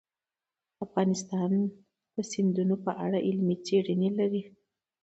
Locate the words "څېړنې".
3.65-4.09